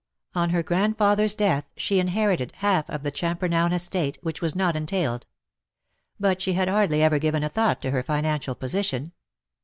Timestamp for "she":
1.77-1.99, 6.41-6.53